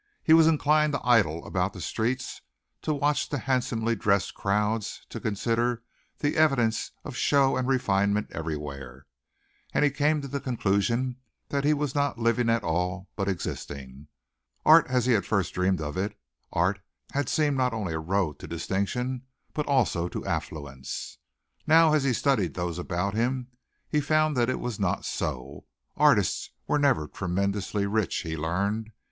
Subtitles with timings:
[0.23, 2.41] He was inclined to idle about the streets,
[2.81, 5.83] to watch the handsomely dressed crowds, to consider
[6.17, 9.05] the evidences of show and refinement everywhere,
[9.75, 11.17] and he came to the conclusion
[11.49, 14.07] that he was not living at all, but existing.
[14.65, 16.17] Art as he had first dreamed of it,
[16.51, 16.79] art
[17.11, 21.19] had seemed not only a road to distinction but also to affluence.
[21.67, 23.49] Now, as he studied those about him,
[23.87, 25.65] he found that it was not so.
[25.95, 28.89] Artists were never tremendously rich, he learned.